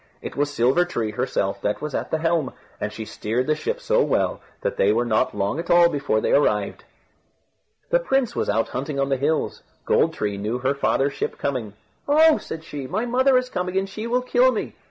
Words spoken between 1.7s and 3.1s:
was at the helm, and she